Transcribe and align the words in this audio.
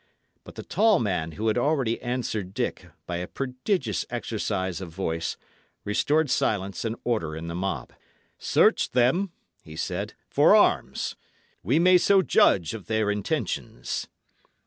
But 0.43 0.55
the 0.55 0.63
tall 0.63 0.97
man 0.97 1.33
who 1.33 1.47
had 1.47 1.59
already 1.59 2.01
answered 2.01 2.55
Dick, 2.55 2.87
by 3.05 3.17
a 3.17 3.27
prodigious 3.27 4.03
exercise 4.09 4.81
of 4.81 4.89
voice 4.89 5.37
restored 5.83 6.27
silence 6.31 6.83
and 6.83 6.95
order 7.03 7.35
in 7.35 7.45
the 7.47 7.53
mob. 7.53 7.93
"Search 8.39 8.89
them," 8.93 9.31
he 9.61 9.75
said, 9.75 10.15
"for 10.27 10.55
arms. 10.55 11.15
We 11.61 11.77
may 11.77 11.99
so 11.99 12.23
judge 12.23 12.73
of 12.73 12.87
their 12.87 13.11
intentions." 13.11 14.07